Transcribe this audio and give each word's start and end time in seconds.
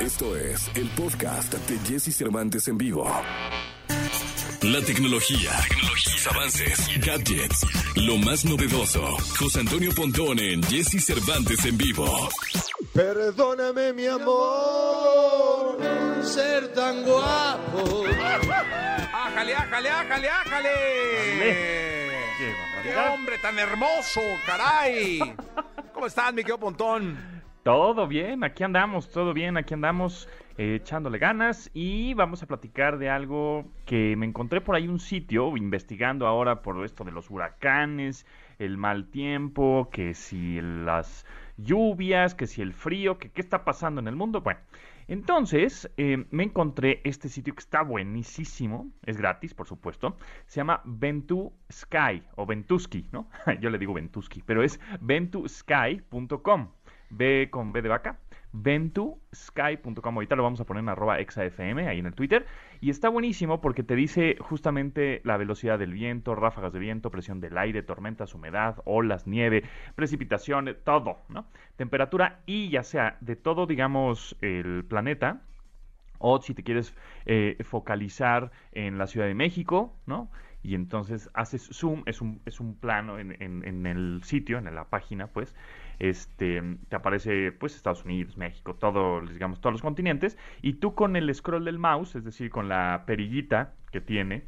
Esto 0.00 0.36
es 0.36 0.70
el 0.74 0.88
podcast 0.90 1.52
de 1.54 1.78
Jesse 1.88 2.14
Cervantes 2.16 2.68
en 2.68 2.78
vivo. 2.78 3.04
La 4.62 4.80
tecnología, 4.82 5.50
tecnologías, 5.68 6.26
avances, 6.26 7.00
gadgets, 7.04 7.66
lo 7.96 8.16
más 8.18 8.44
novedoso. 8.44 9.16
José 9.38 9.60
Antonio 9.60 9.90
Pontón 9.94 10.38
en 10.38 10.62
Jesse 10.64 11.04
Cervantes 11.04 11.64
en 11.64 11.76
vivo. 11.78 12.28
Perdóname, 12.94 13.92
mi 13.92 14.06
amor, 14.06 15.78
ser 16.22 16.72
tan 16.74 17.02
guapo. 17.04 18.04
¡Ájale, 19.12 19.54
ájale, 19.54 19.88
ájale, 19.90 20.28
ájale! 20.28 20.70
Qué 21.38 22.10
¡Qué 22.38 22.54
barbaridad. 22.94 23.14
hombre 23.14 23.38
tan 23.38 23.58
hermoso, 23.58 24.20
caray! 24.46 25.18
¿Cómo 25.92 26.06
estás, 26.06 26.32
mi 26.32 26.42
querido 26.42 26.58
Pontón? 26.58 27.39
Todo 27.62 28.06
bien, 28.06 28.42
aquí 28.42 28.64
andamos, 28.64 29.10
todo 29.10 29.34
bien, 29.34 29.58
aquí 29.58 29.74
andamos 29.74 30.30
eh, 30.56 30.76
echándole 30.76 31.18
ganas 31.18 31.70
y 31.74 32.14
vamos 32.14 32.42
a 32.42 32.46
platicar 32.46 32.96
de 32.96 33.10
algo 33.10 33.66
que 33.84 34.16
me 34.16 34.24
encontré 34.24 34.62
por 34.62 34.76
ahí 34.76 34.88
un 34.88 34.98
sitio 34.98 35.54
investigando 35.58 36.26
ahora 36.26 36.62
por 36.62 36.82
esto 36.86 37.04
de 37.04 37.12
los 37.12 37.30
huracanes, 37.30 38.24
el 38.58 38.78
mal 38.78 39.10
tiempo, 39.10 39.90
que 39.92 40.14
si 40.14 40.58
las 40.62 41.26
lluvias, 41.58 42.34
que 42.34 42.46
si 42.46 42.62
el 42.62 42.72
frío, 42.72 43.18
que 43.18 43.30
qué 43.30 43.42
está 43.42 43.62
pasando 43.62 44.00
en 44.00 44.08
el 44.08 44.16
mundo. 44.16 44.40
Bueno, 44.40 44.60
entonces 45.06 45.90
eh, 45.98 46.24
me 46.30 46.44
encontré 46.44 47.02
este 47.04 47.28
sitio 47.28 47.54
que 47.54 47.60
está 47.60 47.82
buenísimo, 47.82 48.90
es 49.04 49.18
gratis, 49.18 49.52
por 49.52 49.66
supuesto, 49.66 50.16
se 50.46 50.60
llama 50.60 50.80
Ventu 50.86 51.52
Sky 51.70 52.22
o 52.36 52.46
Ventuski, 52.46 53.06
¿no? 53.12 53.28
Yo 53.60 53.68
le 53.68 53.76
digo 53.76 53.92
Ventuski, 53.92 54.40
pero 54.46 54.62
es 54.62 54.80
ventusky.com. 55.00 56.68
B 57.10 57.48
con 57.50 57.72
B 57.72 57.82
de 57.82 57.88
vaca, 57.88 58.18
ventusky.com. 58.52 60.14
Ahorita 60.14 60.36
lo 60.36 60.42
vamos 60.42 60.60
a 60.60 60.64
poner 60.64 60.82
en 60.82 60.88
arroba 60.88 61.20
exafm 61.20 61.78
ahí 61.78 61.98
en 61.98 62.06
el 62.06 62.14
Twitter. 62.14 62.46
Y 62.80 62.90
está 62.90 63.08
buenísimo 63.08 63.60
porque 63.60 63.82
te 63.82 63.94
dice 63.94 64.36
justamente 64.40 65.20
la 65.24 65.36
velocidad 65.36 65.78
del 65.78 65.92
viento, 65.92 66.34
ráfagas 66.34 66.72
de 66.72 66.78
viento, 66.78 67.10
presión 67.10 67.40
del 67.40 67.58
aire, 67.58 67.82
tormentas, 67.82 68.34
humedad, 68.34 68.80
olas, 68.84 69.26
nieve, 69.26 69.64
precipitaciones, 69.94 70.82
todo, 70.84 71.18
¿no? 71.28 71.46
Temperatura 71.76 72.40
y 72.46 72.70
ya 72.70 72.82
sea 72.82 73.16
de 73.20 73.36
todo, 73.36 73.66
digamos, 73.66 74.36
el 74.40 74.84
planeta, 74.84 75.42
o 76.18 76.40
si 76.40 76.54
te 76.54 76.62
quieres 76.62 76.94
eh, 77.24 77.56
focalizar 77.64 78.50
en 78.72 78.98
la 78.98 79.06
Ciudad 79.06 79.26
de 79.26 79.34
México, 79.34 79.96
¿no? 80.06 80.30
Y 80.62 80.74
entonces 80.74 81.30
haces 81.34 81.68
zoom, 81.72 82.02
es 82.06 82.20
un, 82.20 82.42
es 82.44 82.60
un 82.60 82.74
plano 82.76 83.18
en, 83.18 83.40
en- 83.42 83.64
en 83.66 83.86
el 83.86 84.20
sitio, 84.24 84.58
en 84.58 84.74
la 84.74 84.84
página, 84.84 85.26
pues, 85.28 85.54
este, 85.98 86.62
te 86.88 86.96
aparece, 86.96 87.52
pues, 87.52 87.76
Estados 87.76 88.04
Unidos, 88.04 88.36
México, 88.36 88.74
todo, 88.74 89.20
digamos, 89.22 89.60
todos 89.60 89.72
los 89.72 89.82
continentes, 89.82 90.36
y 90.62 90.74
tú 90.74 90.94
con 90.94 91.16
el 91.16 91.34
scroll 91.34 91.64
del 91.64 91.78
mouse, 91.78 92.14
es 92.16 92.24
decir, 92.24 92.50
con 92.50 92.68
la 92.68 93.04
perillita 93.06 93.74
que 93.90 94.00
tiene 94.00 94.44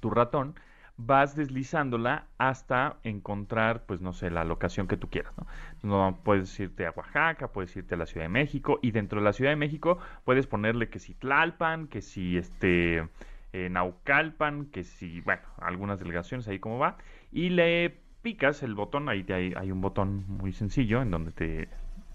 tu 0.00 0.10
ratón, 0.10 0.54
vas 0.96 1.34
deslizándola 1.34 2.26
hasta 2.38 2.98
encontrar, 3.04 3.84
pues 3.86 4.00
no 4.02 4.12
sé, 4.12 4.30
la 4.30 4.44
locación 4.44 4.86
que 4.86 4.96
tú 4.98 5.08
quieras, 5.08 5.32
¿no? 5.38 5.46
No, 5.82 6.20
puedes 6.24 6.58
irte 6.60 6.86
a 6.86 6.90
Oaxaca, 6.90 7.48
puedes 7.48 7.74
irte 7.76 7.94
a 7.94 7.98
la 7.98 8.06
Ciudad 8.06 8.24
de 8.26 8.28
México, 8.30 8.78
y 8.82 8.90
dentro 8.90 9.18
de 9.20 9.24
la 9.24 9.32
Ciudad 9.32 9.50
de 9.52 9.56
México 9.56 9.98
puedes 10.24 10.46
ponerle 10.46 10.90
que 10.90 10.98
si 10.98 11.14
Tlalpan, 11.14 11.88
que 11.88 12.02
si 12.02 12.36
este 12.36 13.08
eh, 13.52 13.68
Naucalpan, 13.70 14.66
que 14.66 14.84
si, 14.84 15.20
bueno, 15.22 15.42
algunas 15.58 15.98
delegaciones 15.98 16.46
ahí 16.48 16.58
como 16.58 16.78
va, 16.78 16.96
y 17.32 17.50
le 17.50 17.98
picas 18.22 18.62
el 18.62 18.74
botón, 18.74 19.08
ahí 19.08 19.24
te- 19.24 19.54
hay, 19.56 19.70
un 19.72 19.80
botón 19.80 20.24
muy 20.28 20.52
sencillo 20.52 21.02
en 21.02 21.10
donde 21.10 21.32
te, 21.32 21.68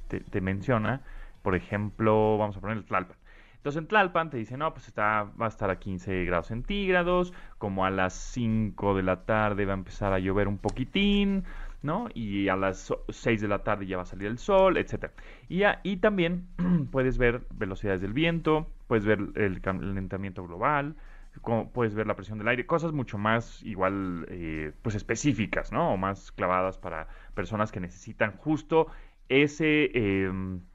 te, 0.07 0.41
menciona, 0.41 1.01
por 1.41 1.55
ejemplo, 1.55 2.37
vamos 2.37 2.57
a 2.57 2.61
poner 2.61 2.77
el 2.77 2.85
Tlalpan. 2.85 3.17
Entonces 3.57 3.81
en 3.81 3.87
Tlalpan 3.87 4.29
te 4.29 4.37
dice, 4.37 4.57
no, 4.57 4.71
pues 4.73 4.87
está, 4.87 5.23
va 5.41 5.45
a 5.47 5.49
estar 5.49 5.71
a 5.71 5.79
15 5.79 6.23
grados 6.25 6.47
centígrados, 6.47 7.33
como 7.57 7.83
a 7.85 7.89
las 7.89 8.13
5 8.13 8.95
de 8.95 9.01
la 9.03 9.25
tarde 9.25 9.65
va 9.65 9.73
a 9.73 9.77
empezar 9.77 10.13
a 10.13 10.19
llover 10.19 10.47
un 10.47 10.59
poquitín, 10.59 11.43
¿no? 11.81 12.07
Y 12.13 12.47
a 12.49 12.55
las 12.55 12.93
6 13.09 13.41
de 13.41 13.47
la 13.47 13.63
tarde 13.63 13.87
ya 13.87 13.97
va 13.97 14.03
a 14.03 14.05
salir 14.05 14.27
el 14.27 14.37
sol, 14.37 14.77
etcétera. 14.77 15.13
Y, 15.49 15.63
y 15.83 15.97
también 15.97 16.47
puedes 16.91 17.17
ver 17.17 17.41
velocidades 17.55 18.01
del 18.01 18.13
viento, 18.13 18.67
puedes 18.87 19.05
ver 19.05 19.19
el 19.35 19.61
calentamiento 19.61 20.43
global, 20.45 20.95
como 21.41 21.71
puedes 21.71 21.95
ver 21.95 22.07
la 22.07 22.15
presión 22.15 22.37
del 22.37 22.47
aire, 22.47 22.65
cosas 22.65 22.91
mucho 22.91 23.17
más 23.17 23.61
igual, 23.63 24.25
eh, 24.29 24.71
pues 24.81 24.95
específicas, 24.95 25.71
¿no? 25.71 25.93
O 25.93 25.97
más 25.97 26.31
clavadas 26.31 26.77
para 26.77 27.07
personas 27.33 27.71
que 27.71 27.79
necesitan 27.79 28.37
justo 28.37 28.87
ese, 29.29 29.91
eh, 29.93 30.31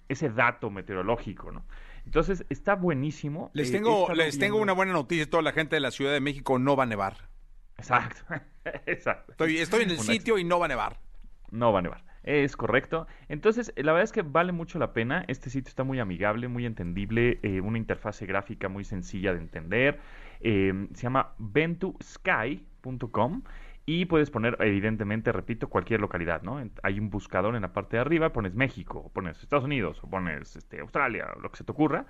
ese 0.08 0.28
dato 0.30 0.70
meteorológico, 0.70 1.52
¿no? 1.52 1.64
Entonces 2.04 2.44
está 2.48 2.74
buenísimo. 2.74 3.50
Les 3.54 3.68
eh, 3.68 3.72
tengo, 3.72 4.12
les 4.14 4.38
tengo 4.38 4.56
una 4.58 4.72
buena 4.72 4.92
noticia. 4.92 5.28
Toda 5.28 5.42
la 5.42 5.52
gente 5.52 5.76
de 5.76 5.80
la 5.80 5.90
Ciudad 5.90 6.12
de 6.12 6.20
México 6.20 6.58
no 6.58 6.76
va 6.76 6.84
a 6.84 6.86
nevar. 6.86 7.28
Exacto, 7.76 8.22
exacto. 8.86 9.32
Estoy, 9.32 9.58
estoy 9.58 9.82
en 9.84 9.90
el 9.90 9.96
Una- 9.96 10.04
sitio 10.04 10.38
y 10.38 10.44
no 10.44 10.58
va 10.58 10.66
a 10.66 10.68
nevar. 10.68 10.98
No 11.50 11.72
va 11.72 11.78
a 11.78 11.82
nevar. 11.82 12.04
Es 12.22 12.56
correcto. 12.56 13.06
Entonces, 13.28 13.72
eh, 13.76 13.82
la 13.82 13.92
verdad 13.92 14.04
es 14.04 14.12
que 14.12 14.22
vale 14.22 14.52
mucho 14.52 14.78
la 14.78 14.92
pena. 14.92 15.24
Este 15.28 15.48
sitio 15.48 15.68
está 15.68 15.84
muy 15.84 16.00
amigable, 16.00 16.48
muy 16.48 16.66
entendible, 16.66 17.38
eh, 17.42 17.60
una 17.60 17.78
interfase 17.78 18.26
gráfica 18.26 18.68
muy 18.68 18.84
sencilla 18.84 19.32
de 19.32 19.38
entender. 19.38 20.00
Eh, 20.40 20.88
se 20.94 21.02
llama 21.02 21.34
ventusky.com 21.38 23.42
y 23.86 24.04
puedes 24.04 24.30
poner, 24.30 24.56
evidentemente, 24.60 25.32
repito, 25.32 25.68
cualquier 25.68 26.00
localidad, 26.00 26.42
¿no? 26.42 26.62
Hay 26.82 27.00
un 27.00 27.10
buscador 27.10 27.56
en 27.56 27.62
la 27.62 27.72
parte 27.72 27.96
de 27.96 28.02
arriba, 28.02 28.32
pones 28.32 28.54
México, 28.54 28.98
o 28.98 29.08
pones 29.08 29.42
Estados 29.42 29.64
Unidos, 29.64 29.98
o 30.04 30.08
pones 30.08 30.54
este, 30.54 30.80
Australia, 30.80 31.26
lo 31.42 31.50
que 31.50 31.56
se 31.56 31.64
te 31.64 31.72
ocurra. 31.72 32.06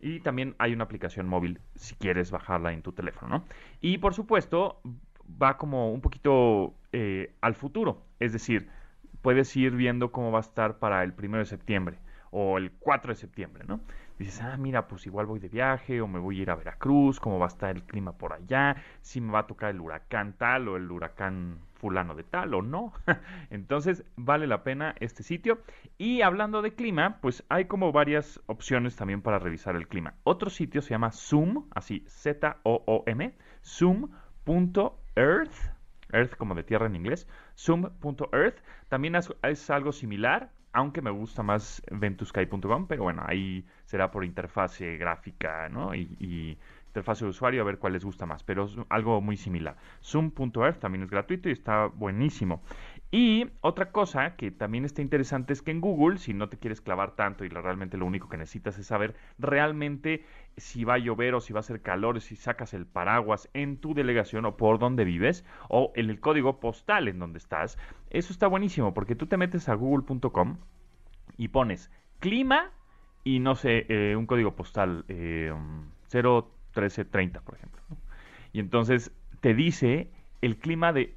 Y 0.00 0.20
también 0.20 0.54
hay 0.58 0.72
una 0.72 0.84
aplicación 0.84 1.26
móvil 1.26 1.60
si 1.74 1.94
quieres 1.96 2.30
bajarla 2.30 2.72
en 2.72 2.82
tu 2.82 2.92
teléfono, 2.92 3.38
¿no? 3.38 3.44
Y 3.80 3.98
por 3.98 4.14
supuesto, 4.14 4.80
va 5.42 5.56
como 5.56 5.92
un 5.92 6.00
poquito 6.00 6.74
eh, 6.92 7.34
al 7.40 7.54
futuro. 7.54 8.02
Es 8.20 8.32
decir, 8.32 8.68
puedes 9.22 9.56
ir 9.56 9.74
viendo 9.74 10.12
cómo 10.12 10.30
va 10.30 10.38
a 10.38 10.42
estar 10.42 10.78
para 10.78 11.02
el 11.02 11.14
primero 11.14 11.40
de 11.40 11.46
septiembre 11.46 11.98
o 12.36 12.58
el 12.58 12.72
4 12.72 13.12
de 13.12 13.16
septiembre, 13.16 13.64
¿no? 13.66 13.80
Dices, 14.18 14.42
ah, 14.42 14.56
mira, 14.56 14.88
pues 14.88 15.06
igual 15.06 15.26
voy 15.26 15.38
de 15.38 15.48
viaje 15.48 16.00
o 16.00 16.08
me 16.08 16.18
voy 16.18 16.40
a 16.40 16.42
ir 16.42 16.50
a 16.50 16.56
Veracruz, 16.56 17.20
cómo 17.20 17.38
va 17.38 17.46
a 17.46 17.48
estar 17.48 17.74
el 17.74 17.84
clima 17.84 18.18
por 18.18 18.32
allá, 18.32 18.76
si 19.02 19.20
me 19.20 19.32
va 19.32 19.40
a 19.40 19.46
tocar 19.46 19.70
el 19.70 19.80
huracán 19.80 20.32
tal 20.32 20.66
o 20.68 20.76
el 20.76 20.90
huracán 20.90 21.58
fulano 21.74 22.16
de 22.16 22.24
tal 22.24 22.54
o 22.54 22.62
no. 22.62 22.92
Entonces, 23.50 24.04
vale 24.16 24.48
la 24.48 24.64
pena 24.64 24.96
este 24.98 25.22
sitio. 25.22 25.60
Y 25.96 26.22
hablando 26.22 26.60
de 26.60 26.74
clima, 26.74 27.18
pues 27.20 27.44
hay 27.48 27.66
como 27.66 27.92
varias 27.92 28.40
opciones 28.46 28.96
también 28.96 29.22
para 29.22 29.38
revisar 29.38 29.76
el 29.76 29.86
clima. 29.86 30.14
Otro 30.24 30.50
sitio 30.50 30.82
se 30.82 30.90
llama 30.90 31.12
Zoom, 31.12 31.66
así 31.72 32.04
Z-O-O-M, 32.08 33.32
zoom.earth, 33.64 35.52
Earth 36.12 36.36
como 36.36 36.56
de 36.56 36.64
tierra 36.64 36.86
en 36.86 36.96
inglés, 36.96 37.28
zoom.earth. 37.56 38.58
También 38.88 39.14
es, 39.14 39.70
algo 39.70 39.92
similar, 39.92 40.50
aunque 40.74 41.00
me 41.02 41.10
gusta 41.10 41.42
más 41.42 41.82
ventusky.com, 41.90 42.86
pero 42.86 43.04
bueno, 43.04 43.22
ahí 43.26 43.64
será 43.86 44.10
por 44.10 44.24
interfase 44.24 44.96
gráfica, 44.98 45.68
¿no? 45.70 45.94
Y, 45.94 46.16
y 46.20 46.58
interfase 46.88 47.24
de 47.24 47.30
usuario 47.30 47.62
a 47.62 47.64
ver 47.64 47.78
cuál 47.78 47.94
les 47.94 48.04
gusta 48.04 48.26
más, 48.26 48.42
pero 48.44 48.64
es 48.64 48.76
algo 48.88 49.20
muy 49.20 49.36
similar. 49.36 49.76
Zoom.earth 50.02 50.78
también 50.80 51.04
es 51.04 51.10
gratuito 51.10 51.48
y 51.48 51.52
está 51.52 51.86
buenísimo. 51.86 52.62
Y 53.16 53.46
otra 53.60 53.92
cosa 53.92 54.34
que 54.34 54.50
también 54.50 54.84
está 54.84 55.00
interesante 55.00 55.52
es 55.52 55.62
que 55.62 55.70
en 55.70 55.80
Google, 55.80 56.18
si 56.18 56.34
no 56.34 56.48
te 56.48 56.58
quieres 56.58 56.80
clavar 56.80 57.14
tanto 57.14 57.44
y 57.44 57.48
realmente 57.48 57.96
lo 57.96 58.06
único 58.06 58.28
que 58.28 58.36
necesitas 58.36 58.76
es 58.76 58.88
saber 58.88 59.14
realmente 59.38 60.24
si 60.56 60.82
va 60.82 60.94
a 60.94 60.98
llover 60.98 61.36
o 61.36 61.40
si 61.40 61.52
va 61.52 61.58
a 61.58 61.60
hacer 61.60 61.80
calor, 61.80 62.20
si 62.20 62.34
sacas 62.34 62.74
el 62.74 62.86
paraguas 62.86 63.48
en 63.54 63.76
tu 63.76 63.94
delegación 63.94 64.46
o 64.46 64.56
por 64.56 64.80
donde 64.80 65.04
vives 65.04 65.44
o 65.68 65.92
en 65.94 66.10
el 66.10 66.18
código 66.18 66.58
postal 66.58 67.06
en 67.06 67.20
donde 67.20 67.38
estás, 67.38 67.78
eso 68.10 68.32
está 68.32 68.48
buenísimo 68.48 68.94
porque 68.94 69.14
tú 69.14 69.28
te 69.28 69.36
metes 69.36 69.68
a 69.68 69.74
google.com 69.74 70.56
y 71.36 71.46
pones 71.46 71.92
clima 72.18 72.72
y 73.22 73.38
no 73.38 73.54
sé, 73.54 73.86
eh, 73.90 74.16
un 74.16 74.26
código 74.26 74.56
postal 74.56 75.04
eh, 75.06 75.52
um, 75.54 75.84
01330, 76.12 77.42
por 77.42 77.54
ejemplo. 77.54 77.80
Y 78.52 78.58
entonces 78.58 79.12
te 79.40 79.54
dice 79.54 80.10
el 80.42 80.58
clima 80.58 80.92
de, 80.92 81.14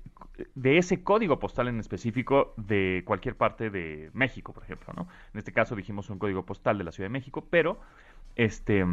de 0.55 0.77
ese 0.77 1.03
código 1.03 1.39
postal 1.39 1.67
en 1.67 1.79
específico 1.79 2.53
de 2.57 3.03
cualquier 3.05 3.35
parte 3.35 3.69
de 3.69 4.09
México, 4.13 4.53
por 4.53 4.63
ejemplo, 4.63 4.93
¿no? 4.95 5.07
En 5.33 5.39
este 5.39 5.51
caso 5.51 5.75
dijimos 5.75 6.09
un 6.09 6.19
código 6.19 6.45
postal 6.45 6.77
de 6.77 6.83
la 6.83 6.91
Ciudad 6.91 7.05
de 7.05 7.13
México, 7.13 7.45
pero 7.49 7.79
este 8.35 8.85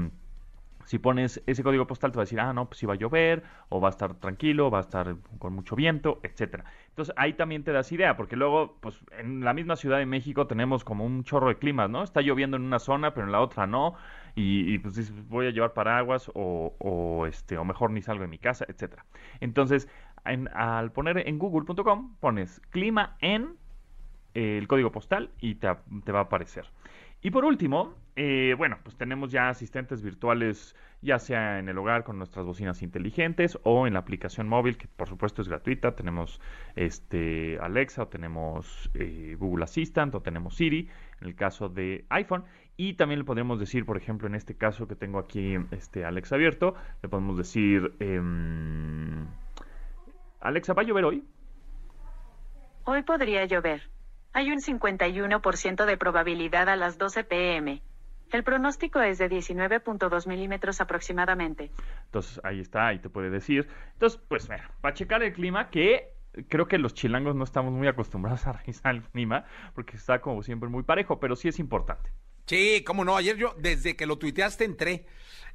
si 0.84 0.98
pones 0.98 1.42
ese 1.46 1.62
código 1.62 1.86
postal 1.86 2.12
te 2.12 2.16
va 2.16 2.22
a 2.22 2.24
decir, 2.24 2.40
ah, 2.40 2.52
no, 2.52 2.66
pues 2.66 2.78
si 2.78 2.86
va 2.86 2.94
a 2.94 2.96
llover, 2.96 3.42
o 3.68 3.80
va 3.80 3.88
a 3.88 3.90
estar 3.90 4.14
tranquilo, 4.14 4.70
va 4.70 4.78
a 4.78 4.80
estar 4.82 5.16
con 5.38 5.54
mucho 5.54 5.76
viento, 5.76 6.20
etcétera. 6.22 6.64
Entonces 6.88 7.14
ahí 7.16 7.32
también 7.32 7.64
te 7.64 7.72
das 7.72 7.90
idea, 7.92 8.16
porque 8.16 8.36
luego, 8.36 8.76
pues 8.80 9.00
en 9.18 9.44
la 9.44 9.54
misma 9.54 9.76
Ciudad 9.76 9.98
de 9.98 10.06
México 10.06 10.46
tenemos 10.46 10.84
como 10.84 11.04
un 11.04 11.24
chorro 11.24 11.48
de 11.48 11.56
climas, 11.56 11.90
¿no? 11.90 12.02
Está 12.02 12.20
lloviendo 12.20 12.56
en 12.56 12.64
una 12.64 12.78
zona, 12.78 13.14
pero 13.14 13.26
en 13.26 13.32
la 13.32 13.40
otra 13.40 13.66
no, 13.66 13.94
y, 14.34 14.72
y, 14.72 14.78
pues 14.78 14.94
dices, 14.96 15.28
voy 15.28 15.46
a 15.46 15.50
llevar 15.50 15.72
paraguas, 15.72 16.30
o, 16.34 16.74
o, 16.78 17.26
este, 17.26 17.56
o 17.56 17.64
mejor 17.64 17.90
ni 17.90 18.02
salgo 18.02 18.22
de 18.22 18.28
mi 18.28 18.38
casa, 18.38 18.64
etcétera. 18.68 19.04
Entonces, 19.40 19.88
al 20.24 20.92
poner 20.92 21.28
en 21.28 21.38
google.com, 21.38 22.16
pones 22.20 22.60
clima 22.70 23.16
en 23.20 23.56
eh, 24.34 24.58
el 24.58 24.66
código 24.66 24.90
postal 24.90 25.30
y 25.40 25.56
te, 25.56 25.68
te 26.04 26.12
va 26.12 26.20
a 26.20 26.22
aparecer. 26.22 26.66
Y 27.24 27.30
por 27.30 27.46
último, 27.46 27.94
eh, 28.16 28.54
bueno, 28.58 28.78
pues 28.82 28.96
tenemos 28.96 29.32
ya 29.32 29.48
asistentes 29.48 30.02
virtuales, 30.02 30.76
ya 31.00 31.18
sea 31.18 31.58
en 31.58 31.70
el 31.70 31.78
hogar 31.78 32.04
con 32.04 32.18
nuestras 32.18 32.44
bocinas 32.44 32.82
inteligentes 32.82 33.58
o 33.62 33.86
en 33.86 33.94
la 33.94 34.00
aplicación 34.00 34.46
móvil, 34.46 34.76
que 34.76 34.86
por 34.88 35.08
supuesto 35.08 35.40
es 35.40 35.48
gratuita. 35.48 35.96
Tenemos 35.96 36.40
este 36.76 37.58
Alexa, 37.60 38.02
o 38.02 38.08
tenemos 38.08 38.90
eh, 38.92 39.36
Google 39.38 39.64
Assistant, 39.64 40.14
o 40.14 40.20
tenemos 40.20 40.56
Siri, 40.56 40.88
en 41.22 41.28
el 41.28 41.34
caso 41.34 41.70
de 41.70 42.04
iPhone. 42.10 42.44
Y 42.76 42.94
también 42.94 43.20
le 43.20 43.24
podríamos 43.24 43.58
decir, 43.58 43.86
por 43.86 43.96
ejemplo, 43.96 44.28
en 44.28 44.34
este 44.34 44.56
caso 44.56 44.86
que 44.86 44.94
tengo 44.94 45.18
aquí 45.18 45.56
este 45.70 46.04
Alexa 46.04 46.34
abierto, 46.34 46.74
le 47.02 47.08
podemos 47.08 47.38
decir, 47.38 47.94
em, 48.00 49.26
Alexa, 50.44 50.74
¿va 50.74 50.82
a 50.82 50.84
llover 50.84 51.06
hoy? 51.06 51.24
Hoy 52.84 53.02
podría 53.02 53.46
llover. 53.46 53.88
Hay 54.34 54.50
un 54.50 54.60
51% 54.60 55.86
de 55.86 55.96
probabilidad 55.96 56.68
a 56.68 56.76
las 56.76 56.98
12 56.98 57.24
pm. 57.24 57.82
El 58.30 58.44
pronóstico 58.44 59.00
es 59.00 59.16
de 59.16 59.30
19.2 59.30 60.26
milímetros 60.28 60.82
aproximadamente. 60.82 61.70
Entonces 62.04 62.40
ahí 62.44 62.60
está, 62.60 62.88
ahí 62.88 62.98
te 62.98 63.08
puede 63.08 63.30
decir. 63.30 63.68
Entonces, 63.94 64.20
pues 64.28 64.50
mira, 64.50 64.70
para 64.82 64.94
checar 64.94 65.22
el 65.22 65.32
clima, 65.32 65.70
que 65.70 66.12
creo 66.48 66.68
que 66.68 66.76
los 66.76 66.92
chilangos 66.92 67.34
no 67.34 67.44
estamos 67.44 67.72
muy 67.72 67.88
acostumbrados 67.88 68.46
a 68.46 68.52
revisar 68.52 68.96
el 68.96 69.02
clima, 69.02 69.46
porque 69.74 69.96
está 69.96 70.20
como 70.20 70.42
siempre 70.42 70.68
muy 70.68 70.82
parejo, 70.82 71.20
pero 71.20 71.36
sí 71.36 71.48
es 71.48 71.58
importante. 71.58 72.10
Sí, 72.44 72.84
cómo 72.86 73.02
no. 73.06 73.16
Ayer 73.16 73.38
yo, 73.38 73.54
desde 73.56 73.96
que 73.96 74.04
lo 74.04 74.18
tuiteaste, 74.18 74.64
entré. 74.64 75.06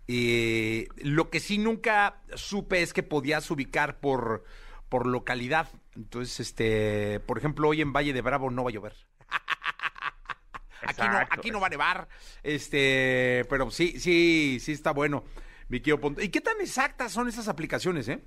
Eh, 0.07 0.87
lo 1.03 1.29
que 1.29 1.39
sí 1.39 1.59
nunca 1.59 2.21
supe 2.33 2.81
es 2.81 2.93
que 2.93 3.03
podías 3.03 3.51
ubicar 3.51 3.99
por, 3.99 4.43
por 4.89 5.07
localidad. 5.07 5.69
Entonces, 5.95 6.39
este, 6.39 7.19
por 7.21 7.37
ejemplo, 7.37 7.69
hoy 7.69 7.81
en 7.81 7.93
Valle 7.93 8.13
de 8.13 8.21
Bravo 8.21 8.49
no 8.49 8.63
va 8.63 8.71
a 8.71 8.73
llover. 8.73 8.95
aquí 10.81 11.01
no, 11.01 11.17
aquí 11.17 11.51
no 11.51 11.59
va 11.59 11.67
a 11.67 11.69
nevar. 11.69 12.07
Este, 12.43 13.45
pero 13.49 13.71
sí, 13.71 13.99
sí, 13.99 14.57
sí 14.59 14.71
está 14.71 14.91
bueno. 14.91 15.23
Mi. 15.69 15.77
¿Y 15.77 16.29
qué 16.29 16.41
tan 16.41 16.59
exactas 16.59 17.11
son 17.11 17.27
esas 17.27 17.47
aplicaciones, 17.47 18.09
eh? 18.09 18.21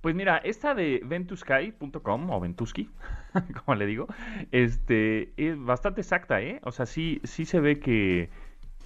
Pues 0.00 0.14
mira, 0.14 0.36
esta 0.38 0.74
de 0.74 1.00
ventusky.com 1.04 2.30
o 2.30 2.40
Ventusky, 2.40 2.88
como 3.64 3.74
le 3.74 3.84
digo, 3.86 4.06
este 4.52 5.32
es 5.36 5.58
bastante 5.58 6.02
exacta, 6.02 6.40
¿eh? 6.40 6.60
O 6.62 6.70
sea, 6.70 6.86
sí, 6.86 7.20
sí 7.24 7.46
se 7.46 7.58
ve 7.58 7.80
que, 7.80 8.30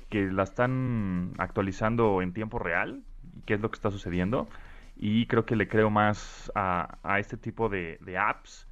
que 0.09 0.23
la 0.23 0.45
están 0.45 1.35
actualizando 1.37 2.23
en 2.23 2.33
tiempo 2.33 2.59
real, 2.59 3.03
qué 3.45 3.55
es 3.55 3.61
lo 3.61 3.71
que 3.71 3.77
está 3.77 3.91
sucediendo, 3.91 4.49
y 4.97 5.27
creo 5.27 5.45
que 5.45 5.57
le 5.57 5.69
creo 5.69 5.91
más 5.91 6.51
a, 6.55 6.99
a 7.03 7.19
este 7.19 7.37
tipo 7.37 7.69
de, 7.69 7.99
de 8.01 8.19
apps 8.19 8.67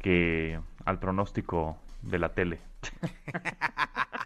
que 0.00 0.58
al 0.84 0.98
pronóstico 0.98 1.78
de 2.02 2.18
la 2.18 2.30
tele. 2.30 2.58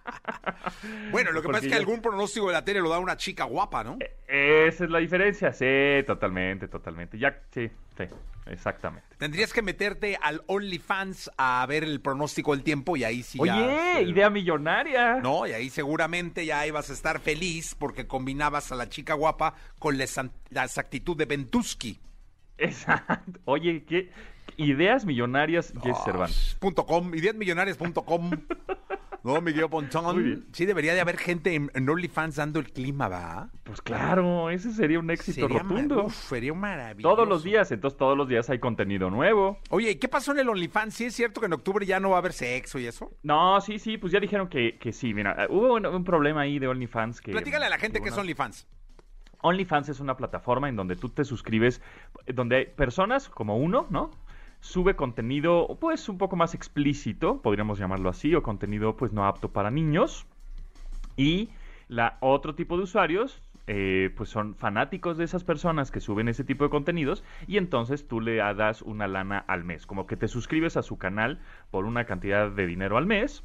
Bueno, 1.11 1.33
lo 1.33 1.43
que 1.43 1.49
pasa 1.49 1.65
es 1.65 1.73
que 1.73 1.75
algún 1.79 2.01
pronóstico 2.01 2.49
de 2.49 2.53
la 2.53 2.65
tele 2.65 2.81
lo 2.81 2.89
da 2.89 2.99
una 2.99 3.17
chica 3.17 3.45
guapa, 3.45 3.85
¿no? 3.85 3.99
Esa 4.27 4.85
es 4.85 4.91
la 4.91 4.99
diferencia, 4.99 5.53
sí, 5.53 6.05
totalmente, 6.07 6.69
totalmente. 6.69 7.19
Ya, 7.19 7.41
sí, 7.51 7.71
sí, 7.97 8.05
exactamente. 8.47 9.07
Tendrías 9.19 9.53
que 9.53 9.63
meterte 9.63 10.19
al 10.21 10.43
OnlyFans 10.47 11.31
a 11.37 11.65
ver 11.67 11.85
el 11.85 12.01
pronóstico 12.01 12.53
del 12.53 12.63
tiempo 12.63 12.97
y 12.97 13.05
ahí 13.05 13.23
sí 13.23 13.39
Oye, 13.41 13.51
ya... 13.51 14.01
idea 14.01 14.31
millonaria. 14.31 15.21
No, 15.23 15.47
y 15.47 15.53
ahí 15.53 15.71
seguramente 15.71 16.45
ya 16.45 16.67
ibas 16.67 16.91
a 16.91 16.93
estar 16.93 17.21
feliz 17.21 17.75
porque 17.75 18.07
combinabas 18.07 18.73
a 18.73 18.75
la 18.75 18.89
chica 18.89 19.15
guapa 19.15 19.55
con 19.79 19.99
la 19.99 20.05
exactitud 20.05 21.17
de 21.17 21.25
Ventusky. 21.25 21.99
Exacto. 22.59 23.41
Oye, 23.45 23.85
¿qué 23.85 24.11
ideas 24.57 25.05
millonarias, 25.05 25.73
Jess 25.83 25.97
Cervantes? 26.05 26.57
Punto 26.61 26.87
.com, 26.87 27.15
ideasmillonarias.com. 27.15 28.31
No, 29.25 29.41
Miguel 29.41 29.69
Pontón. 29.71 30.47
Sí, 30.53 30.67
debería 30.67 30.93
de 30.95 31.01
haber 31.01 31.17
gente 31.17 31.55
en, 31.55 31.71
en 31.75 31.89
OnlyFans 31.89 32.37
dando 32.37 32.61
el 32.61 32.71
clima, 32.71 33.09
¿va? 33.09 33.49
Pues 33.63 33.81
claro, 33.81 34.51
ese 34.51 34.71
sería 34.71 34.99
un 34.99 35.11
éxito 35.11 35.47
Sería 35.49 35.63
rotundo. 35.63 36.05
uf, 36.05 36.15
sería 36.15 36.53
maravilloso. 36.53 37.15
Todos 37.17 37.27
los 37.27 37.43
días, 37.43 37.73
entonces 37.73 37.97
todos 37.99 38.17
los 38.19 38.29
días 38.29 38.51
hay 38.51 38.59
contenido 38.59 39.09
nuevo. 39.09 39.59
Oye, 39.71 39.93
¿y 39.93 39.95
qué 39.97 40.09
pasó 40.09 40.33
en 40.33 40.41
el 40.41 40.49
OnlyFans? 40.51 40.93
¿Sí 40.95 41.07
es 41.07 41.15
cierto 41.15 41.41
que 41.41 41.47
en 41.47 41.55
octubre 41.55 41.87
ya 41.87 41.99
no 42.01 42.11
va 42.11 42.17
a 42.17 42.19
haber 42.19 42.35
sexo 42.35 42.79
y 42.79 42.87
eso? 42.87 43.11
No, 43.23 43.59
sí, 43.63 43.79
sí, 43.79 43.97
pues 43.97 44.13
ya 44.13 44.21
dijeron 44.21 44.49
que, 44.49 44.79
que 44.79 44.93
sí. 44.93 45.15
Mira, 45.15 45.45
eh, 45.45 45.47
hubo 45.49 45.75
un, 45.75 45.87
un 45.87 46.05
problema 46.05 46.43
ahí 46.43 46.59
de 46.59 46.69
OnlyFans 46.69 47.23
que... 47.23 47.33
Platícale 47.33 47.65
a 47.65 47.71
la 47.71 47.79
gente 47.79 48.01
que 48.03 48.09
es 48.09 48.13
una- 48.15 48.21
OnlyFans. 48.21 48.69
OnlyFans 49.41 49.91
es 49.91 50.01
una 50.01 50.17
plataforma 50.17 50.69
en 50.69 50.77
donde 50.77 50.97
tú 50.97 51.11
te 51.11 51.25
suscribes, 51.25 51.81
donde 52.27 52.57
hay 52.57 52.67
personas 52.67 53.29
como 53.29 53.57
uno, 53.59 53.87
¿no? 53.91 54.11
Sube 54.65 54.97
contenido, 54.97 55.77
pues, 55.79 56.09
un 56.09 56.17
poco 56.17 56.37
más 56.37 56.55
explícito, 56.55 57.43
podríamos 57.43 57.79
llamarlo 57.79 58.09
así, 58.09 58.35
o 58.35 58.43
contenido, 58.43 58.97
pues, 58.97 59.13
no 59.13 59.27
apto 59.27 59.53
para 59.53 59.71
niños. 59.71 60.27
Y 61.19 61.51
la 61.87 62.17
otro 62.21 62.55
tipo 62.55 62.79
de 62.79 62.85
usuarios, 62.85 63.43
eh, 63.67 64.11
pues, 64.17 64.31
son 64.31 64.55
fanáticos 64.55 65.19
de 65.19 65.25
esas 65.25 65.45
personas 65.45 65.91
que 65.91 66.01
suben 66.01 66.29
ese 66.29 66.45
tipo 66.45 66.65
de 66.65 66.71
contenidos 66.71 67.23
y 67.47 67.59
entonces 67.59 68.09
tú 68.09 68.23
le 68.23 68.37
das 68.37 68.81
una 68.81 69.07
lana 69.07 69.45
al 69.47 69.65
mes, 69.65 69.85
como 69.85 70.07
que 70.07 70.17
te 70.17 70.29
suscribes 70.29 70.79
a 70.79 70.83
su 70.83 70.97
canal 70.97 71.43
por 71.71 71.85
una 71.85 72.07
cantidad 72.07 72.51
de 72.51 72.67
dinero 72.67 72.97
al 72.97 73.05
mes 73.05 73.45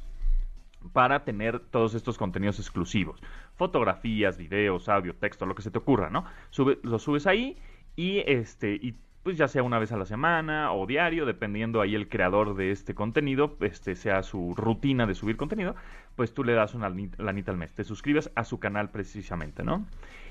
para 0.94 1.24
tener 1.24 1.60
todos 1.60 1.94
estos 1.94 2.16
contenidos 2.16 2.58
exclusivos. 2.58 3.20
Fotografías, 3.56 4.38
videos, 4.38 4.88
audio, 4.88 5.14
texto, 5.14 5.44
lo 5.44 5.54
que 5.54 5.60
se 5.60 5.70
te 5.70 5.76
ocurra, 5.76 6.08
¿no? 6.08 6.24
Sube, 6.48 6.78
lo 6.82 6.98
subes 6.98 7.26
ahí 7.26 7.58
y 7.94 8.20
este 8.26 8.94
pues 9.22 9.36
ya 9.36 9.48
sea 9.48 9.62
una 9.62 9.78
vez 9.78 9.92
a 9.92 9.96
la 9.96 10.06
semana 10.06 10.72
o 10.72 10.86
diario, 10.86 11.26
dependiendo 11.26 11.80
ahí 11.80 11.94
el 11.94 12.08
creador 12.08 12.54
de 12.54 12.70
este 12.70 12.94
contenido, 12.94 13.56
este 13.60 13.94
sea 13.94 14.22
su 14.22 14.54
rutina 14.56 15.06
de 15.06 15.14
subir 15.14 15.36
contenido, 15.36 15.74
pues 16.16 16.32
tú 16.32 16.42
le 16.44 16.54
das 16.54 16.74
una 16.74 16.88
lani- 16.88 17.10
lanita 17.18 17.50
al 17.50 17.58
mes, 17.58 17.74
te 17.74 17.84
suscribes 17.84 18.30
a 18.34 18.44
su 18.44 18.58
canal 18.58 18.90
precisamente, 18.90 19.62
¿no? 19.62 19.84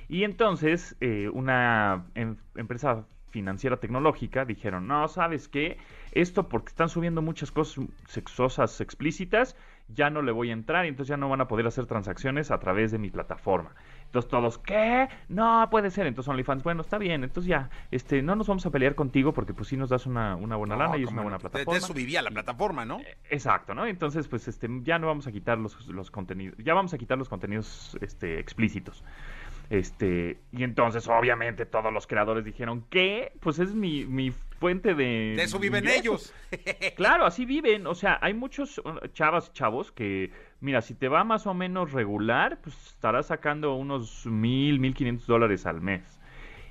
Y 0.07 0.24
entonces 0.24 0.95
eh, 1.01 1.30
una 1.31 2.06
em- 2.15 2.38
empresa 2.56 3.06
financiera 3.30 3.77
tecnológica 3.77 4.44
dijeron, 4.44 4.88
no, 4.88 5.07
¿sabes 5.07 5.47
qué? 5.47 5.77
Esto 6.12 6.50
porque 6.50 6.69
están 6.69 6.89
subiendo 6.89 7.21
muchas 7.21 7.51
cosas 7.51 7.85
sexosas 8.07 8.81
explícitas, 8.81 9.56
ya 9.94 10.09
no 10.09 10.21
le 10.21 10.31
voy 10.31 10.50
a 10.50 10.53
entrar 10.53 10.86
y 10.86 10.89
entonces 10.89 11.09
ya 11.09 11.18
no 11.18 11.30
van 11.30 11.41
a 11.41 11.47
poder 11.47 11.65
hacer 11.68 11.86
transacciones 11.86 12.51
a 12.51 12.59
través 12.59 12.91
de 12.91 12.97
mi 12.97 13.09
plataforma. 13.09 13.74
Entonces 14.06 14.30
todos, 14.30 14.57
¿qué? 14.59 15.07
No 15.27 15.68
puede 15.69 15.91
ser. 15.91 16.07
Entonces 16.07 16.30
OnlyFans, 16.30 16.63
bueno, 16.63 16.81
está 16.81 16.97
bien, 16.97 17.24
entonces 17.24 17.47
ya, 17.47 17.69
este, 17.91 18.21
no 18.21 18.36
nos 18.36 18.47
vamos 18.47 18.65
a 18.65 18.71
pelear 18.71 18.95
contigo 18.95 19.33
porque 19.33 19.53
pues 19.53 19.68
sí 19.68 19.77
nos 19.77 19.89
das 19.89 20.06
una, 20.06 20.36
una 20.36 20.56
buena 20.56 20.75
lana 20.75 20.97
y 20.97 21.03
es 21.03 21.09
una 21.09 21.18
no. 21.18 21.21
buena 21.24 21.38
De- 21.38 21.44
De 21.44 21.50
plataforma. 21.50 21.77
eso 21.77 21.94
vivía 21.94 22.21
la 22.21 22.31
plataforma, 22.31 22.86
¿no? 22.86 23.00
Exacto, 23.30 23.74
¿no? 23.75 23.86
Entonces, 23.86 24.27
pues, 24.27 24.47
este, 24.47 24.68
ya 24.83 24.97
no 25.00 25.07
vamos 25.07 25.27
a 25.27 25.31
quitar 25.31 25.57
los, 25.59 25.88
los 25.88 26.09
contenidos, 26.12 26.57
ya 26.59 26.74
vamos 26.74 26.94
a 26.94 26.97
quitar 26.97 27.18
los 27.18 27.30
contenidos, 27.30 27.97
este, 28.01 28.39
explícitos. 28.39 29.03
Este, 29.69 30.40
y 30.52 30.63
entonces, 30.63 31.07
obviamente, 31.07 31.66
todos 31.66 31.94
los 31.94 32.07
creadores 32.07 32.44
dijeron, 32.44 32.85
¿qué? 32.90 33.33
Pues 33.40 33.59
es 33.59 33.73
mi, 33.75 34.06
mi 34.06 34.33
fuente 34.59 34.94
de... 34.94 35.33
De 35.35 35.44
eso 35.44 35.57
viven 35.59 35.83
ingresos". 35.85 36.33
ellos. 36.51 36.95
Claro, 36.95 37.25
así 37.25 37.45
viven. 37.45 37.87
O 37.87 37.95
sea, 37.95 38.19
hay 38.21 38.33
muchos 38.33 38.78
uh, 38.80 39.07
chavas 39.13 39.49
y 39.49 39.54
chavos 39.54 39.92
que, 39.92 40.31
mira, 40.59 40.81
si 40.81 40.94
te 40.94 41.07
va 41.07 41.23
más 41.23 41.47
o 41.47 41.54
menos 41.54 41.92
regular, 41.92 42.59
pues 42.61 42.75
estarás 42.87 43.28
sacando 43.28 43.73
unos 43.75 44.25
mil, 44.25 44.80
mil 44.80 44.94
quinientos 44.94 45.28
dólares 45.28 45.66
al 45.66 45.81
mes. 45.81 46.19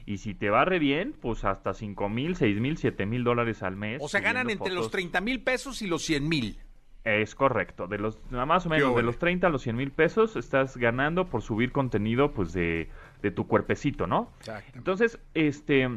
Y 0.07 0.19
si 0.19 0.35
te 0.35 0.49
va 0.49 0.65
re 0.65 0.79
bien, 0.79 1.15
pues 1.21 1.45
hasta 1.45 1.75
cinco 1.75 2.09
mil, 2.09 2.35
seis 2.35 2.59
mil, 2.59 2.79
siete 2.79 3.05
mil 3.05 3.25
dólares 3.25 3.63
al 3.63 3.77
mes. 3.77 4.01
O 4.03 4.09
sea, 4.09 4.21
ganan 4.21 4.49
entre 4.49 4.69
los 4.69 4.85
fotos. 4.85 4.93
30 4.93 5.21
mil 5.21 5.43
pesos 5.43 5.83
y 5.83 5.87
los 5.87 6.03
100 6.03 6.29
mil. 6.29 6.59
Es 7.05 7.35
correcto. 7.35 7.87
De 7.87 7.99
los, 7.99 8.19
más 8.31 8.67
o 8.67 8.69
menos, 8.71 8.97
de 8.97 9.03
los 9.03 9.19
30 9.19 9.47
a 9.47 9.51
los 9.51 9.63
100 9.63 9.77
mil 9.77 9.93
pesos 9.93 10.37
estás 10.37 10.77
ganando 10.77 11.29
por 11.29 11.43
subir 11.43 11.73
contenido, 11.73 12.33
pues, 12.33 12.53
de, 12.53 12.89
de 13.23 13.31
tu 13.31 13.47
cuerpecito, 13.47 14.07
¿no? 14.07 14.33
Exacto. 14.39 14.73
Entonces, 14.79 15.19
este, 15.35 15.89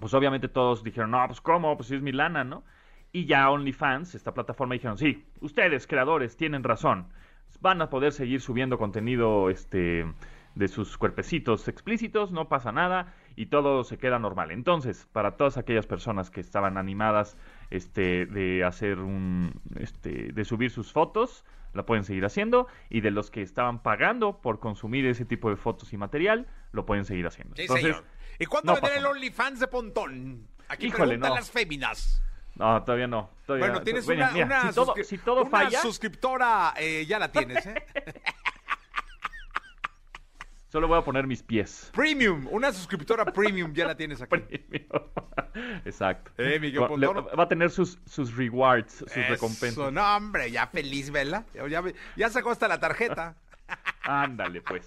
pues 0.00 0.14
obviamente 0.14 0.48
todos 0.48 0.82
dijeron, 0.82 1.12
no, 1.12 1.24
pues 1.26 1.40
cómo, 1.40 1.76
pues 1.76 1.88
sí 1.88 1.96
es 1.96 2.02
mi 2.02 2.12
lana, 2.12 2.44
¿no? 2.44 2.64
Y 3.12 3.26
ya 3.26 3.50
OnlyFans, 3.50 4.14
esta 4.14 4.34
plataforma, 4.34 4.74
dijeron, 4.74 4.98
sí, 4.98 5.24
ustedes, 5.40 5.86
creadores, 5.86 6.36
tienen 6.36 6.64
razón. 6.64 7.08
Van 7.60 7.82
a 7.82 7.90
poder 7.90 8.12
seguir 8.12 8.40
subiendo 8.40 8.78
contenido, 8.78 9.50
este, 9.50 10.06
de 10.54 10.68
sus 10.68 10.98
cuerpecitos 10.98 11.68
explícitos, 11.68 12.32
no 12.32 12.48
pasa 12.48 12.72
nada 12.72 13.14
y 13.36 13.46
todo 13.46 13.84
se 13.84 13.98
queda 13.98 14.18
normal. 14.18 14.50
Entonces, 14.50 15.08
para 15.12 15.36
todas 15.36 15.56
aquellas 15.56 15.86
personas 15.86 16.30
que 16.30 16.40
estaban 16.40 16.76
animadas, 16.76 17.36
este, 17.70 18.26
de 18.26 18.64
hacer 18.64 18.98
un, 18.98 19.52
este, 19.76 20.32
de 20.32 20.44
subir 20.44 20.70
sus 20.70 20.92
fotos, 20.92 21.44
la 21.72 21.84
pueden 21.86 22.04
seguir 22.04 22.24
haciendo 22.24 22.66
y 22.88 23.00
de 23.00 23.10
los 23.10 23.30
que 23.30 23.42
estaban 23.42 23.82
pagando 23.82 24.40
por 24.40 24.60
consumir 24.60 25.06
ese 25.06 25.24
tipo 25.24 25.50
de 25.50 25.56
fotos 25.56 25.92
y 25.92 25.96
material, 25.96 26.46
lo 26.72 26.86
pueden 26.86 27.04
seguir 27.04 27.26
haciendo. 27.26 27.56
Sí, 27.56 27.62
Entonces, 27.62 27.86
señor. 27.86 28.04
¿Y 28.38 28.46
cuándo 28.46 28.74
no 28.74 28.80
vendrá 28.80 28.98
el. 28.98 29.06
OnlyFans 29.06 29.60
de 29.60 29.66
Pontón? 29.68 30.46
Aquí 30.68 30.86
Híjole, 30.86 31.08
preguntan 31.08 31.30
no. 31.30 31.34
las 31.36 31.50
féminas. 31.50 32.22
No, 32.54 32.82
todavía 32.84 33.06
no. 33.06 33.30
todavía- 33.46 33.68
Bueno, 33.68 33.82
tienes 33.82 34.06
una, 34.06 34.30
mira, 34.32 34.46
una 34.46 34.68
si 34.68 34.74
todo, 34.74 34.94
si 35.02 35.18
todo 35.18 35.40
una 35.42 35.50
falla, 35.50 35.80
suscriptora, 35.80 36.74
eh, 36.76 37.06
ya 37.06 37.18
la 37.18 37.30
tienes, 37.32 37.64
¿eh? 37.66 37.74
solo 40.70 40.88
voy 40.88 40.98
a 40.98 41.02
poner 41.04 41.26
mis 41.26 41.42
pies. 41.42 41.90
premium, 41.94 42.48
una 42.50 42.72
suscriptora 42.72 43.24
premium 43.26 43.72
ya 43.74 43.86
la 43.86 43.94
tienes 43.96 44.22
aquí. 44.22 44.42
Exacto. 45.84 46.30
Eh, 46.38 46.58
Miguel 46.60 46.80
Va- 46.82 46.96
le- 46.96 47.06
va 47.36 47.42
a 47.42 47.48
tener 47.48 47.70
sus, 47.70 47.98
sus 48.06 48.34
rewards, 48.36 48.92
sus 48.94 49.10
Eso, 49.16 49.28
recompensas. 49.28 49.92
No, 49.92 50.16
hombre, 50.16 50.50
ya 50.50 50.66
feliz, 50.66 51.10
¿vela? 51.10 51.44
Ya, 51.54 51.66
ya- 51.68 51.82
ya 52.16 52.30
sacó 52.30 52.50
hasta 52.50 52.68
la 52.68 52.78
tarjeta. 52.80 53.36
Ándale, 54.04 54.60
pues. 54.62 54.86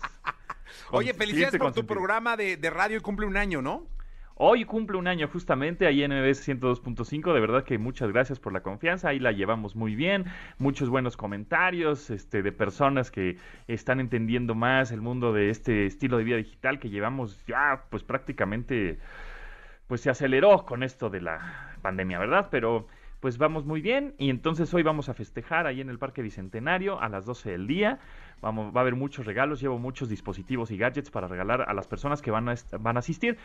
Oye, 0.91 1.13
felicidades 1.13 1.57
por 1.59 1.71
tu 1.73 1.85
programa 1.85 2.35
de, 2.35 2.57
de 2.57 2.69
radio 2.69 2.97
y 2.97 3.01
cumple 3.01 3.25
un 3.25 3.37
año, 3.37 3.61
¿no? 3.61 3.85
Hoy 4.35 4.65
cumple 4.65 4.97
un 4.97 5.07
año 5.07 5.27
justamente 5.27 5.85
ahí 5.85 6.01
en 6.01 6.11
MBS 6.11 6.47
102.5. 6.47 7.33
De 7.33 7.39
verdad 7.39 7.63
que 7.63 7.77
muchas 7.77 8.11
gracias 8.11 8.39
por 8.39 8.51
la 8.51 8.61
confianza. 8.63 9.09
Ahí 9.09 9.19
la 9.19 9.31
llevamos 9.31 9.75
muy 9.75 9.95
bien. 9.95 10.25
Muchos 10.57 10.89
buenos 10.89 11.15
comentarios 11.17 12.09
este, 12.09 12.41
de 12.41 12.51
personas 12.51 13.11
que 13.11 13.37
están 13.67 13.99
entendiendo 13.99 14.55
más 14.55 14.91
el 14.91 15.01
mundo 15.01 15.33
de 15.33 15.51
este 15.51 15.85
estilo 15.85 16.17
de 16.17 16.23
vida 16.23 16.37
digital 16.37 16.79
que 16.79 16.89
llevamos 16.89 17.45
ya 17.45 17.83
pues 17.91 18.03
prácticamente 18.03 18.97
pues 19.87 20.01
se 20.01 20.09
aceleró 20.09 20.65
con 20.65 20.81
esto 20.81 21.11
de 21.11 21.21
la 21.21 21.75
pandemia, 21.83 22.17
¿verdad? 22.17 22.47
Pero 22.49 22.87
pues 23.23 23.37
vamos 23.37 23.63
muy 23.63 23.79
bien 23.79 24.15
y 24.17 24.29
entonces 24.29 24.73
hoy 24.73 24.83
vamos 24.83 25.07
a 25.07 25.13
festejar 25.13 25.65
ahí 25.65 25.79
en 25.79 25.89
el 25.89 25.97
Parque 25.97 26.21
Bicentenario 26.21 26.99
a 26.99 27.07
las 27.07 27.25
12 27.25 27.51
del 27.51 27.67
día. 27.67 27.99
Vamos, 28.41 28.75
va 28.75 28.79
a 28.79 28.81
haber 28.81 28.95
muchos 28.95 29.25
regalos, 29.25 29.61
llevo 29.61 29.79
muchos 29.79 30.09
dispositivos 30.09 30.71
y 30.71 30.77
gadgets 30.77 31.09
para 31.09 31.29
regalar 31.29 31.61
a 31.61 31.73
las 31.73 31.87
personas 31.87 32.21
que 32.21 32.31
van 32.31 32.49
a, 32.49 32.55
van 32.81 32.97
a 32.97 32.99
asistir. 32.99 33.37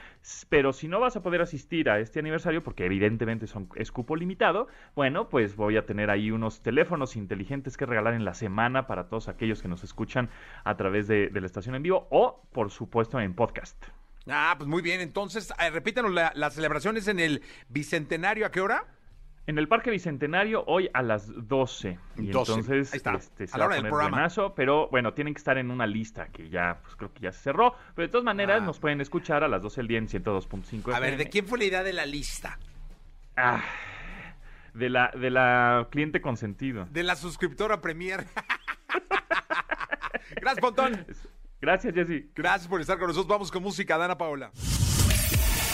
Pero 0.49 0.73
si 0.73 0.89
no 0.89 0.99
vas 0.99 1.15
a 1.15 1.23
poder 1.23 1.43
asistir 1.43 1.91
a 1.91 2.01
este 2.01 2.19
aniversario, 2.19 2.65
porque 2.65 2.87
evidentemente 2.87 3.47
son, 3.47 3.69
es 3.77 3.93
cupo 3.93 4.17
limitado, 4.17 4.67
bueno, 4.97 5.29
pues 5.29 5.55
voy 5.55 5.77
a 5.77 5.87
tener 5.87 6.11
ahí 6.11 6.33
unos 6.33 6.61
teléfonos 6.61 7.15
inteligentes 7.15 7.77
que 7.77 7.87
regalar 7.87 8.15
en 8.15 8.25
la 8.25 8.35
semana 8.35 8.89
para 8.89 9.07
todos 9.09 9.29
aquellos 9.29 9.63
que 9.63 9.69
nos 9.69 9.85
escuchan 9.85 10.29
a 10.65 10.77
través 10.77 11.07
de, 11.07 11.31
la 11.33 11.47
estación 11.47 11.77
en 11.77 11.85
vivo 11.85 12.09
o, 12.11 12.43
por 12.51 12.73
supuesto, 12.73 13.21
en 13.21 13.33
podcast. 13.33 13.81
Ah, 14.27 14.57
pues 14.59 14.69
muy 14.69 14.83
bien. 14.83 15.01
Entonces, 15.01 15.53
eh, 15.61 15.71
repítanos, 15.71 16.11
la, 16.11 16.33
las 16.35 16.55
celebraciones 16.55 17.07
en 17.07 17.21
el 17.21 17.43
Bicentenario, 17.69 18.45
¿a 18.45 18.51
qué 18.51 18.61
hora? 18.61 18.98
En 19.49 19.57
el 19.57 19.67
Parque 19.67 19.91
Bicentenario 19.91 20.63
hoy 20.67 20.91
a 20.93 21.01
las 21.01 21.27
12. 21.49 21.99
Y 22.19 22.27
12, 22.27 22.53
entonces 22.53 22.93
ahí 22.93 22.97
está, 22.99 23.15
este, 23.15 23.47
se 23.47 23.55
a 23.55 23.59
la 23.59 23.65
va 23.65 23.69
hora 23.69 23.77
del 23.77 23.89
programa. 23.89 24.11
buenazo, 24.11 24.55
pero 24.55 24.91
bueno, 24.91 25.15
tienen 25.15 25.33
que 25.33 25.39
estar 25.39 25.57
en 25.57 25.71
una 25.71 25.87
lista 25.87 26.27
que 26.29 26.51
ya, 26.51 26.81
pues 26.83 26.95
creo 26.97 27.15
que 27.15 27.21
ya 27.21 27.33
se 27.33 27.41
cerró. 27.45 27.75
Pero 27.95 28.07
de 28.09 28.13
todas 28.13 28.27
maneras 28.27 28.61
Ah. 28.61 28.65
nos 28.67 28.79
pueden 28.79 29.01
escuchar 29.01 29.43
a 29.43 29.49
las 29.49 29.63
12 29.63 29.81
del 29.81 29.89
día 29.89 29.97
en 29.99 30.07
102.5 30.07 30.93
A 30.95 31.01
ver, 31.01 31.17
¿de 31.17 31.31
quién 31.31 31.47
fue 31.47 31.57
la 31.59 31.65
idea 31.65 31.83
de 31.83 31.95
la 31.95 32.05
lista? 32.05 32.59
Ah, 33.39 33.63
de 34.75 34.91
la, 34.91 35.13
de 35.19 35.31
la 35.31 35.89
cliente 35.91 36.21
consentido. 36.21 36.85
De 36.91 37.03
la 37.03 37.17
suscriptora 37.17 37.81
Premier. 37.81 38.27
Gracias, 40.43 40.61
Pontón. 40.61 41.07
Gracias, 41.63 41.95
Jessy. 41.95 42.31
Gracias 42.35 42.69
por 42.69 42.83
estar 42.83 42.99
con 42.99 43.07
nosotros. 43.09 43.29
Vamos 43.29 43.51
con 43.51 43.63
música, 43.63 43.97
Dana 43.97 44.19
Paola. 44.19 44.51